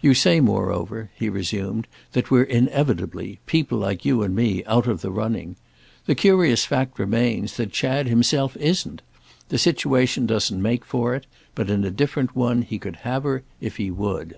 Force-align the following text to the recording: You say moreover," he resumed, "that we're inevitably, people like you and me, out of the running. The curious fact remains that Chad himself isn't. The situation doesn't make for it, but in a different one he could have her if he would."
You 0.00 0.14
say 0.14 0.40
moreover," 0.40 1.10
he 1.14 1.28
resumed, 1.28 1.86
"that 2.12 2.30
we're 2.30 2.44
inevitably, 2.44 3.40
people 3.44 3.76
like 3.76 4.06
you 4.06 4.22
and 4.22 4.34
me, 4.34 4.64
out 4.64 4.86
of 4.86 5.02
the 5.02 5.10
running. 5.10 5.56
The 6.06 6.14
curious 6.14 6.64
fact 6.64 6.98
remains 6.98 7.58
that 7.58 7.72
Chad 7.74 8.06
himself 8.08 8.56
isn't. 8.56 9.02
The 9.50 9.58
situation 9.58 10.24
doesn't 10.24 10.62
make 10.62 10.86
for 10.86 11.14
it, 11.14 11.26
but 11.54 11.68
in 11.68 11.84
a 11.84 11.90
different 11.90 12.34
one 12.34 12.62
he 12.62 12.78
could 12.78 12.96
have 13.04 13.24
her 13.24 13.42
if 13.60 13.76
he 13.76 13.90
would." 13.90 14.36